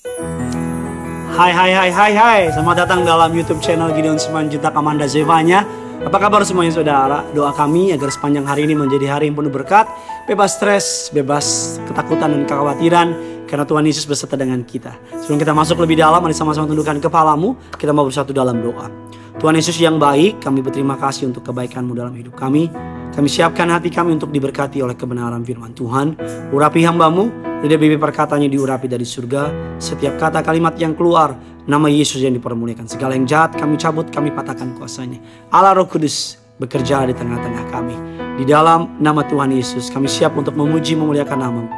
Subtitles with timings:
[0.00, 2.40] Hai hai hai hai hai.
[2.48, 5.68] Selamat datang dalam YouTube channel Gideon Simanjuntak Amanda Zevanya.
[6.00, 7.20] Apa kabar semuanya saudara?
[7.36, 9.84] Doa kami agar sepanjang hari ini menjadi hari yang penuh berkat
[10.24, 13.12] Bebas stres, bebas ketakutan dan kekhawatiran
[13.44, 14.96] Karena Tuhan Yesus beserta dengan kita.
[15.20, 17.60] Sebelum kita masuk lebih dalam, mari sama-sama tundukkan kepalamu.
[17.76, 18.88] Kita mau bersatu dalam doa.
[19.36, 22.72] Tuhan Yesus yang baik, kami berterima kasih untuk kebaikanmu dalam hidup kami
[23.10, 26.14] kami siapkan hati kami untuk diberkati oleh kebenaran firman Tuhan.
[26.54, 27.26] Urapi hambamu,
[27.66, 29.74] lidah bibir perkataannya diurapi dari surga.
[29.82, 31.34] Setiap kata kalimat yang keluar,
[31.66, 32.86] nama Yesus yang dipermuliakan.
[32.86, 35.18] Segala yang jahat kami cabut, kami patahkan kuasanya.
[35.50, 37.96] Allah Roh Kudus bekerja di tengah-tengah kami.
[38.38, 41.70] Di dalam nama Tuhan Yesus, kami siap untuk memuji memuliakan namamu.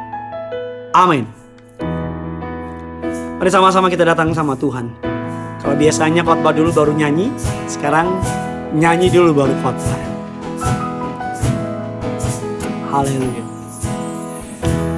[0.93, 1.25] Amin.
[3.41, 4.93] Mari sama-sama kita datang sama Tuhan.
[5.65, 7.33] Kalau biasanya khotbah dulu baru nyanyi,
[7.65, 8.05] sekarang
[8.77, 10.13] nyanyi dulu baru khotbah.
[12.93, 13.49] Hallelujah.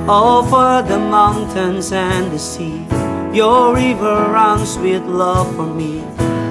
[0.09, 2.85] Over the mountains and the sea,
[3.31, 6.01] your river runs with love for me.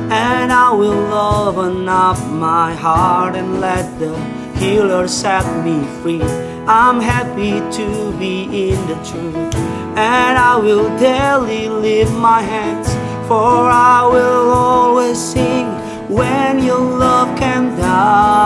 [0.09, 4.17] And I will open up my heart and let the
[4.57, 6.23] healer set me free.
[6.67, 7.87] I'm happy to
[8.19, 9.55] be in the truth,
[10.01, 12.89] and I will daily lift my hands,
[13.29, 15.67] for I will always sing
[16.09, 18.44] when your love can down.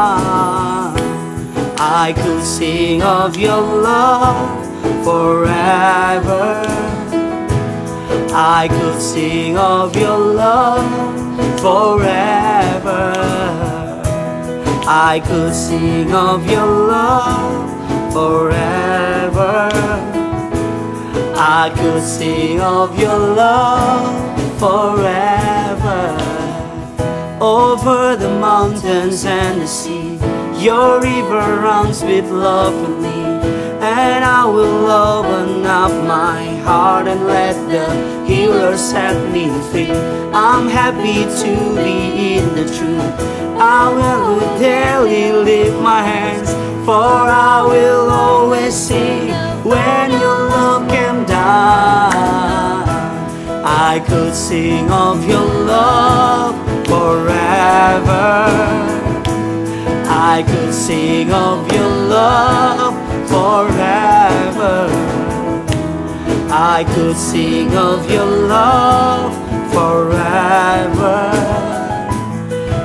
[2.09, 4.65] I could sing of your love
[5.05, 6.65] forever.
[8.33, 13.13] I could sing of your love forever.
[14.89, 19.69] I could sing of your love forever.
[21.37, 26.17] I could sing of your love forever.
[27.39, 30.19] Over the mountains and the sea
[30.61, 33.21] your river runs with love for me
[33.81, 37.87] And I will open up my heart and let the
[38.27, 39.93] healer set me free
[40.33, 43.15] I'm happy to be in the truth.
[43.61, 46.51] I will daily lift my hands
[46.85, 49.29] For I will always sing.
[49.65, 52.89] When your love came down
[53.65, 58.78] I could sing of your love forever
[60.19, 62.93] I could sing of your love
[63.31, 64.91] forever.
[66.51, 69.31] I could sing of your love
[69.71, 71.31] forever.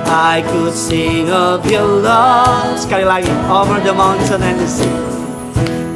[0.05, 2.77] I could sing of your love.
[2.77, 4.93] Sekali lagi, over the mountain and the sea.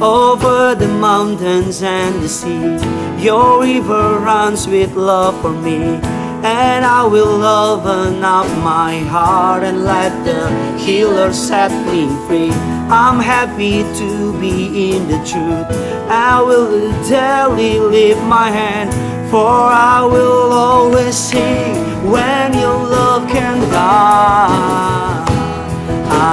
[0.02, 2.82] Over the mountains and the sea,
[3.22, 6.02] your river runs with love for me.
[6.44, 12.52] And I will open up my heart and let the healer set me free.
[12.90, 15.66] I'm happy to be in the truth.
[16.08, 18.90] I will daily lift my hand,
[19.30, 21.74] for I will always sing
[22.08, 25.24] when your love can die.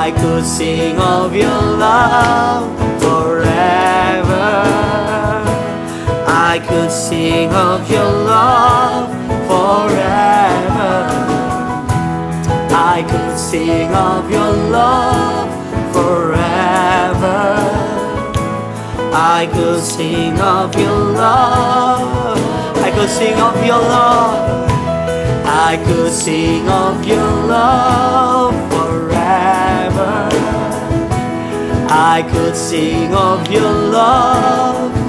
[0.06, 2.70] I could sing of your love
[3.02, 4.52] forever.
[6.28, 10.96] I could sing of your love forever.
[12.72, 15.50] I could sing of your love
[15.94, 17.42] forever.
[19.14, 22.38] I could sing of your love.
[22.78, 24.70] I could sing of your love.
[25.48, 30.30] I could sing of your love forever.
[31.90, 35.05] I could sing of your love.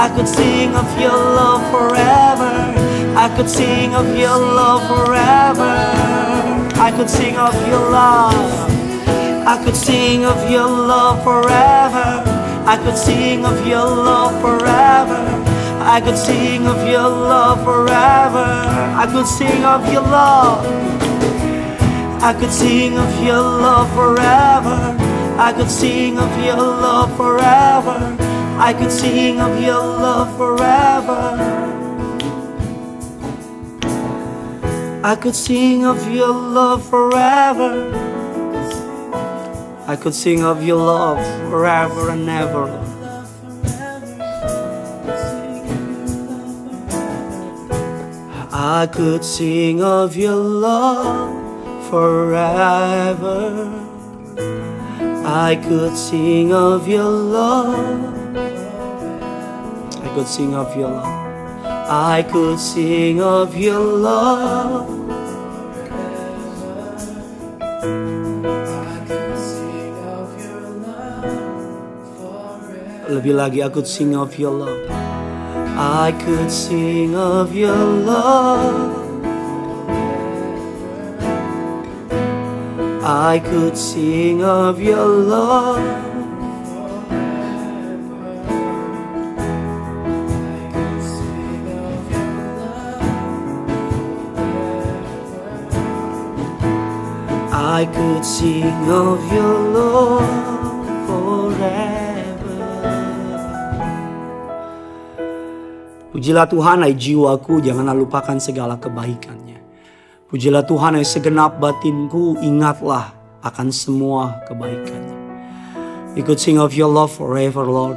[0.00, 2.52] I could sing of your love forever.
[3.14, 5.76] I could sing of your love forever.
[6.80, 8.32] I could sing of your love.
[9.46, 12.24] I could sing of your love forever.
[12.64, 15.20] I could sing of your love forever.
[15.84, 18.46] I could sing of your love forever.
[18.96, 20.64] I could sing of your love.
[22.22, 24.96] I could sing of your love forever.
[25.38, 28.09] I could sing of your love forever.
[28.62, 31.20] I could sing of your love forever.
[35.02, 37.90] I could sing of your love forever.
[39.86, 42.68] I could sing of your love forever and ever.
[48.52, 53.72] I could sing of your love forever.
[55.24, 58.19] I could sing of your love.
[60.00, 61.04] I could sing of your love.
[61.92, 64.88] I could sing of your love.
[73.10, 74.88] Lebih lagi I could sing of your love.
[75.76, 78.96] I could sing of your love.
[83.04, 86.09] I could sing of your love.
[97.80, 100.28] I could sing of your love
[101.08, 102.60] forever.
[106.12, 109.64] Pujilah Tuhan, hai jiwaku, janganlah lupakan segala kebaikannya.
[110.28, 115.16] Pujilah Tuhan, hai segenap batinku, ingatlah akan semua kebaikannya.
[116.12, 117.96] We could sing of your love forever, Lord.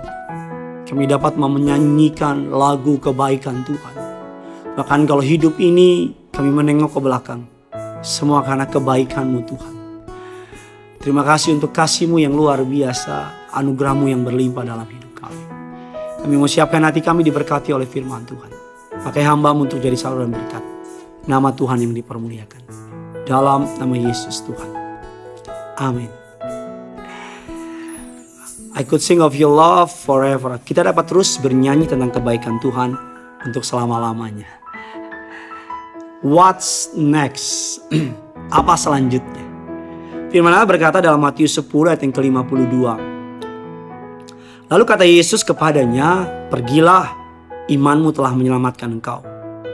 [0.88, 3.95] Kami dapat menyanyikan lagu kebaikan Tuhan.
[4.80, 7.51] Bahkan kalau hidup ini kami menengok ke belakang.
[8.04, 9.76] Semua karena kebaikanmu Tuhan.
[11.00, 13.48] Terima kasih untuk kasihmu yang luar biasa.
[13.56, 15.44] Anugerahmu yang berlimpah dalam hidup kami.
[16.20, 18.52] Kami mau siapkan hati kami diberkati oleh firman Tuhan.
[19.08, 20.60] Pakai hambamu untuk jadi saluran berkat.
[21.32, 22.62] Nama Tuhan yang dipermuliakan.
[23.24, 24.70] Dalam nama Yesus Tuhan.
[25.80, 26.12] Amin.
[28.76, 30.60] I could sing of your love forever.
[30.60, 33.00] Kita dapat terus bernyanyi tentang kebaikan Tuhan
[33.48, 34.62] untuk selama-lamanya.
[36.24, 37.84] What's next?
[38.64, 39.44] Apa selanjutnya?
[40.31, 42.75] Firman Allah berkata dalam Matius 10 ayat yang ke-52.
[44.72, 47.12] Lalu kata Yesus kepadanya, "Pergilah,
[47.68, 49.20] imanmu telah menyelamatkan engkau."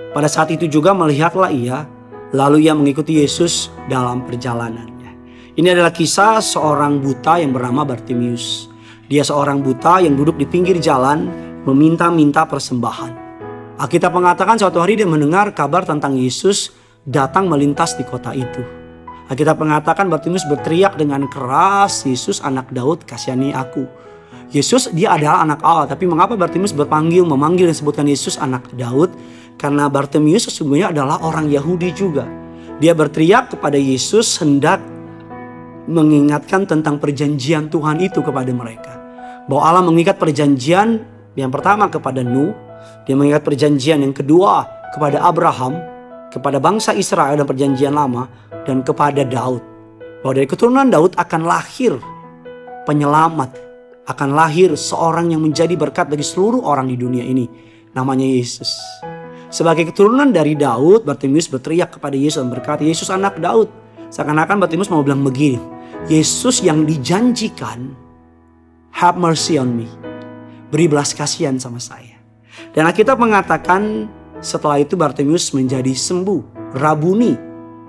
[0.09, 1.85] Pada saat itu juga melihatlah ia,
[2.33, 5.21] lalu ia mengikuti Yesus dalam perjalanannya.
[5.53, 8.73] Ini adalah kisah seorang buta yang bernama Bartimius.
[9.05, 11.29] Dia seorang buta yang duduk di pinggir jalan
[11.69, 13.18] meminta-minta persembahan.
[13.79, 16.75] Alkitab mengatakan suatu hari dia mendengar kabar tentang Yesus
[17.07, 18.59] datang melintas di kota itu.
[19.31, 23.87] Alkitab mengatakan Bartimus berteriak dengan keras, Yesus anak Daud kasihani aku.
[24.51, 29.15] Yesus dia adalah anak Allah, tapi mengapa Bartimus berpanggil, memanggil dan sebutkan Yesus anak Daud?
[29.55, 32.27] Karena Bartimus sesungguhnya adalah orang Yahudi juga.
[32.83, 34.83] Dia berteriak kepada Yesus hendak
[35.87, 38.99] mengingatkan tentang perjanjian Tuhan itu kepada mereka.
[39.47, 40.99] Bahwa Allah mengikat perjanjian
[41.39, 42.68] yang pertama kepada Nuh,
[43.07, 45.79] dia mengingat perjanjian yang kedua kepada Abraham,
[46.29, 48.29] kepada bangsa Israel dan perjanjian lama,
[48.65, 49.61] dan kepada Daud.
[50.21, 51.95] Bahwa dari keturunan Daud akan lahir
[52.83, 53.55] penyelamat,
[54.09, 57.45] akan lahir seorang yang menjadi berkat bagi seluruh orang di dunia ini.
[57.93, 58.73] Namanya Yesus.
[59.49, 63.69] Sebagai keturunan dari Daud, Bartimius berteriak kepada Yesus dan berkata, Yesus anak Daud.
[64.09, 65.61] Seakan-akan Bartimius mau bilang begini,
[66.09, 67.93] Yesus yang dijanjikan,
[68.93, 69.89] have mercy on me.
[70.69, 72.08] Beri belas kasihan sama saya.
[72.75, 74.07] Dan Alkitab mengatakan
[74.39, 76.73] setelah itu Bartimius menjadi sembuh.
[76.79, 77.33] Rabuni,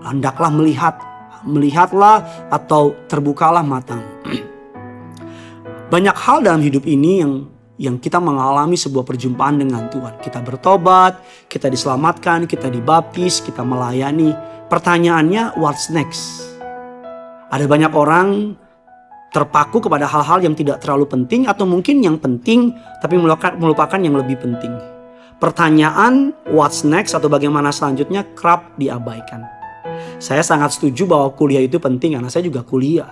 [0.02, 0.98] hendaklah melihat.
[1.40, 3.96] Melihatlah atau terbukalah mata.
[5.92, 7.48] Banyak hal dalam hidup ini yang
[7.80, 10.20] yang kita mengalami sebuah perjumpaan dengan Tuhan.
[10.20, 14.36] Kita bertobat, kita diselamatkan, kita dibaptis, kita melayani.
[14.68, 16.44] Pertanyaannya, what's next?
[17.50, 18.54] Ada banyak orang
[19.30, 23.14] terpaku kepada hal-hal yang tidak terlalu penting atau mungkin yang penting tapi
[23.58, 24.74] melupakan yang lebih penting.
[25.40, 29.46] Pertanyaan what's next atau bagaimana selanjutnya kerap diabaikan.
[30.20, 33.08] Saya sangat setuju bahwa kuliah itu penting karena saya juga kuliah.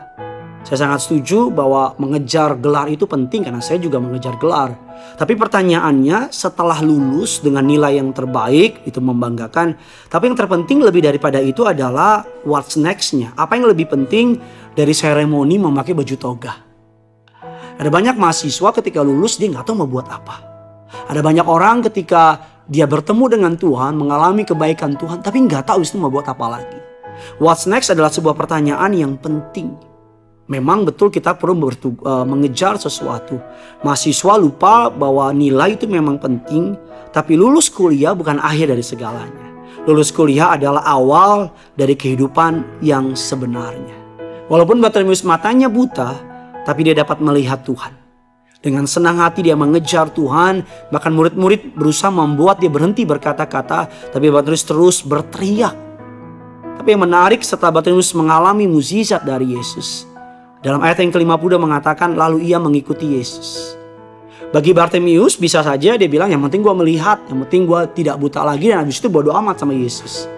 [0.69, 4.77] Saya sangat setuju bahwa mengejar gelar itu penting karena saya juga mengejar gelar.
[5.17, 9.81] Tapi pertanyaannya setelah lulus dengan nilai yang terbaik itu membanggakan.
[10.13, 13.33] Tapi yang terpenting lebih daripada itu adalah what's nextnya.
[13.33, 14.37] Apa yang lebih penting
[14.77, 16.53] dari seremoni memakai baju toga.
[17.81, 20.37] Ada banyak mahasiswa ketika lulus dia nggak tahu mau buat apa.
[21.09, 25.97] Ada banyak orang ketika dia bertemu dengan Tuhan, mengalami kebaikan Tuhan, tapi nggak tahu itu
[25.97, 26.77] mau buat apa lagi.
[27.41, 29.88] What's next adalah sebuah pertanyaan yang penting.
[30.49, 33.37] Memang betul kita perlu bertu- uh, mengejar sesuatu.
[33.85, 36.73] Mahasiswa lupa bahwa nilai itu memang penting,
[37.13, 39.47] tapi lulus kuliah bukan akhir dari segalanya.
[39.85, 43.93] Lulus kuliah adalah awal dari kehidupan yang sebenarnya.
[44.49, 46.17] Walaupun Bartimius matanya buta,
[46.65, 47.93] tapi dia dapat melihat Tuhan.
[48.65, 54.65] Dengan senang hati dia mengejar Tuhan, bahkan murid-murid berusaha membuat dia berhenti berkata-kata, tapi Bartimius
[54.65, 55.77] terus berteriak.
[56.81, 60.08] Tapi yang menarik setelah Bartimius mengalami mukjizat dari Yesus,
[60.69, 63.73] dalam ayat yang ke-50 mengatakan lalu ia mengikuti Yesus.
[64.53, 68.45] Bagi Bartimius bisa saja dia bilang yang penting gue melihat, yang penting gue tidak buta
[68.45, 70.29] lagi dan habis itu bodoh amat sama Yesus.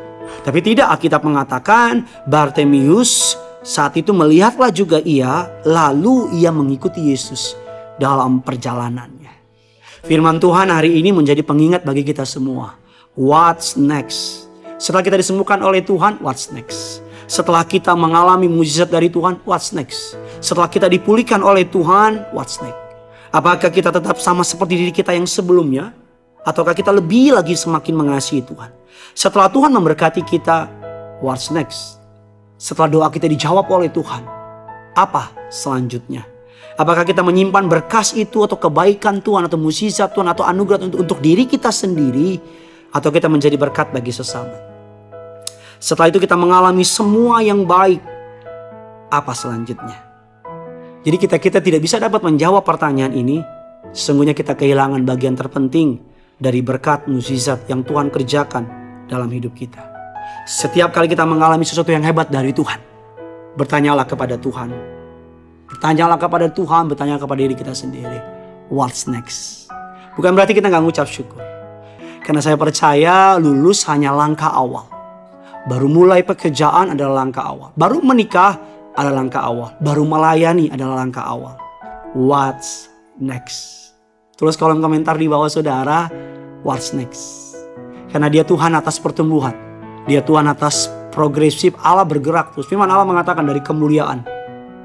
[0.47, 3.35] Tapi tidak Alkitab mengatakan Bartimius
[3.67, 7.59] saat itu melihatlah juga ia lalu ia mengikuti Yesus
[7.99, 9.35] dalam perjalanannya.
[10.07, 12.79] Firman Tuhan hari ini menjadi pengingat bagi kita semua.
[13.19, 14.47] What's next?
[14.79, 17.03] Setelah kita disembuhkan oleh Tuhan, what's next?
[17.31, 20.19] Setelah kita mengalami mujizat dari Tuhan, what's next?
[20.43, 22.75] Setelah kita dipulihkan oleh Tuhan, what's next?
[23.31, 25.95] Apakah kita tetap sama seperti diri kita yang sebelumnya?
[26.43, 28.75] Ataukah kita lebih lagi semakin mengasihi Tuhan?
[29.15, 30.67] Setelah Tuhan memberkati kita,
[31.23, 32.03] what's next?
[32.59, 34.27] Setelah doa kita dijawab oleh Tuhan,
[34.99, 36.27] apa selanjutnya?
[36.75, 41.19] Apakah kita menyimpan berkas itu atau kebaikan Tuhan atau musisat Tuhan atau anugerah untuk, untuk
[41.23, 42.43] diri kita sendiri
[42.91, 44.70] atau kita menjadi berkat bagi sesama?
[45.81, 48.05] Setelah itu kita mengalami semua yang baik.
[49.09, 49.97] Apa selanjutnya?
[51.01, 53.41] Jadi kita kita tidak bisa dapat menjawab pertanyaan ini.
[53.97, 55.97] Sesungguhnya kita kehilangan bagian terpenting
[56.37, 58.69] dari berkat mukjizat yang Tuhan kerjakan
[59.09, 59.81] dalam hidup kita.
[60.45, 62.77] Setiap kali kita mengalami sesuatu yang hebat dari Tuhan,
[63.57, 64.69] bertanyalah kepada Tuhan.
[65.65, 68.21] Bertanyalah kepada Tuhan, bertanya kepada diri kita sendiri.
[68.69, 69.73] What's next?
[70.13, 71.41] Bukan berarti kita nggak ngucap syukur.
[72.21, 74.90] Karena saya percaya lulus hanya langkah awal.
[75.69, 77.77] Baru mulai pekerjaan adalah langkah awal.
[77.77, 78.57] Baru menikah
[78.97, 79.77] adalah langkah awal.
[79.85, 81.57] Baru melayani adalah langkah awal.
[82.17, 82.89] What's
[83.21, 83.93] next?
[84.41, 86.09] Tulis kolom komentar di bawah saudara,
[86.65, 87.53] what's next?
[88.09, 89.53] Karena dia Tuhan atas pertumbuhan.
[90.09, 92.65] Dia Tuhan atas progresif Allah bergerak terus.
[92.65, 94.25] Firman Allah mengatakan dari kemuliaan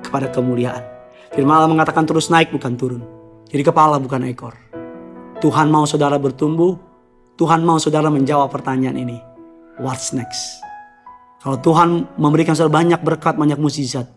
[0.03, 0.83] kepada kemuliaan.
[1.31, 3.01] Firman Allah mengatakan terus naik bukan turun.
[3.47, 4.59] Jadi kepala bukan ekor.
[5.39, 6.75] Tuhan mau saudara bertumbuh.
[7.39, 9.17] Tuhan mau saudara menjawab pertanyaan ini.
[9.79, 10.64] What's next?
[11.45, 14.09] Kalau Tuhan memberikan banyak berkat, banyak mukjizat,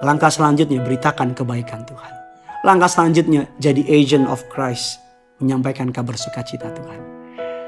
[0.00, 2.12] langkah selanjutnya beritakan kebaikan Tuhan.
[2.64, 4.96] Langkah selanjutnya jadi agent of Christ,
[5.44, 7.00] menyampaikan kabar sukacita Tuhan.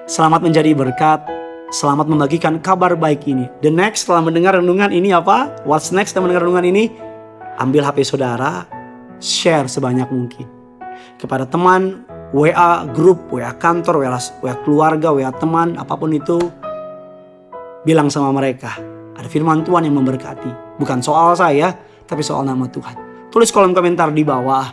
[0.09, 1.29] Selamat menjadi berkat,
[1.76, 3.45] selamat membagikan kabar baik ini.
[3.61, 5.53] The next setelah mendengar renungan ini apa?
[5.69, 6.85] What's next setelah mendengar renungan ini?
[7.61, 8.65] Ambil HP saudara,
[9.21, 10.49] share sebanyak mungkin.
[11.21, 14.09] Kepada teman, WA grup, WA kantor,
[14.41, 16.41] WA keluarga, WA teman, apa pun itu,
[17.87, 18.75] bilang sama mereka,
[19.14, 20.76] ada firman Tuhan yang memberkati.
[20.83, 21.71] Bukan soal saya,
[22.02, 23.31] tapi soal nama Tuhan.
[23.31, 24.66] Tulis kolom komentar di bawah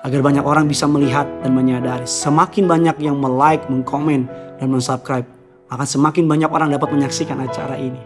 [0.00, 2.08] agar banyak orang bisa melihat dan menyadari.
[2.08, 4.24] Semakin banyak yang like, mengkomen,
[4.56, 5.28] dan mensubscribe,
[5.68, 8.00] maka semakin banyak orang dapat menyaksikan acara ini.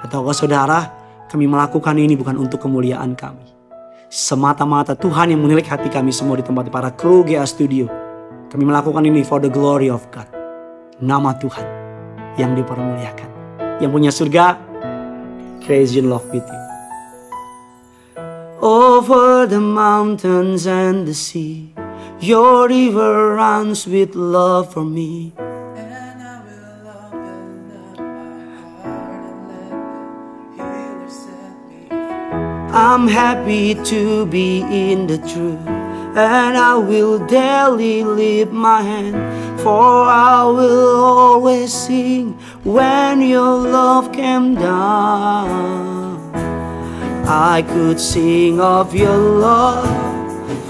[0.00, 0.88] Atau saudara,
[1.28, 3.44] kami melakukan ini bukan untuk kemuliaan kami.
[4.10, 7.86] Semata-mata Tuhan yang menilik hati kami semua di tempat para kru GA Studio.
[8.50, 10.26] Kami melakukan ini for the glory of God.
[10.98, 11.66] Nama Tuhan
[12.34, 13.29] yang dipermuliakan
[13.80, 14.60] yang punya surga,
[15.64, 16.60] crazy in love with you.
[18.60, 21.72] Over the mountains and the sea,
[22.20, 25.32] your river runs with love for me.
[32.70, 35.58] I'm happy to be in the truth,
[36.14, 39.18] and I will daily lift my hand,
[39.62, 42.32] for I will always sing
[42.64, 46.20] when your love came down.
[47.26, 49.88] I could sing of your love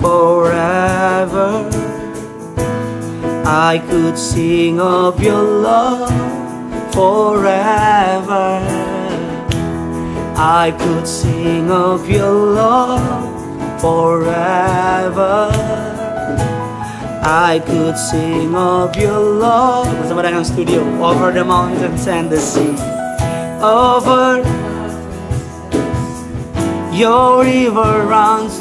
[0.01, 1.69] forever.
[3.47, 6.11] I could sing of your love
[6.93, 8.61] forever.
[10.37, 15.90] I could sing of your love forever.
[17.23, 19.89] I could sing of your love.
[20.47, 22.75] Studio over the mountains and the sea.
[23.63, 24.39] Over
[26.95, 28.61] your river runs.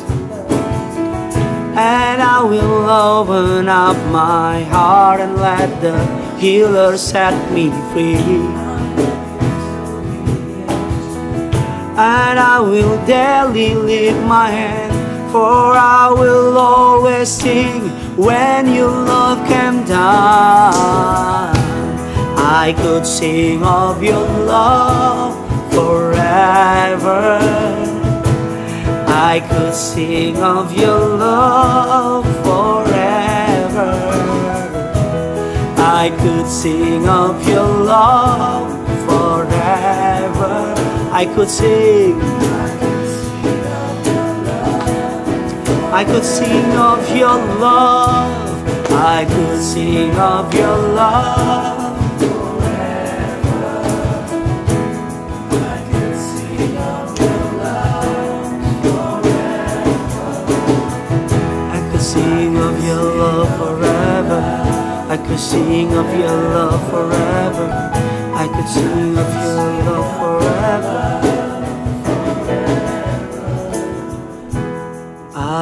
[1.78, 5.98] And I will open up my heart and let the
[6.38, 8.16] healer set me free.
[11.96, 14.89] And I will daily lift my hand
[15.32, 17.82] for I will always sing
[18.18, 21.56] when your love came down.
[22.38, 25.36] I could sing of your love
[25.72, 27.40] forever.
[29.08, 33.94] I could sing of your love forever.
[35.78, 38.72] I could sing of your love
[39.08, 40.74] forever.
[41.12, 42.69] I could sing.
[45.92, 48.92] I could sing of your love.
[48.92, 51.98] I could sing of your love.
[52.20, 53.80] Forever.
[55.52, 60.30] I could sing of your love forever.
[61.72, 64.42] I could sing of your love forever.
[65.10, 67.68] I could sing of your love forever.
[68.36, 69.56] I could sing of your
[69.86, 69.99] love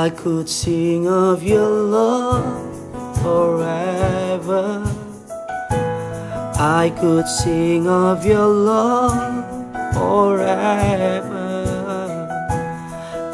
[0.07, 4.81] I could sing of your love forever.
[6.55, 9.43] I could sing of your love
[9.93, 11.35] forever.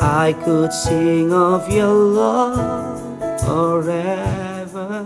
[0.01, 5.05] I could sing of your love forever.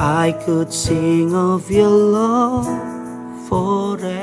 [0.00, 2.64] I could sing of your love
[3.46, 4.21] forever.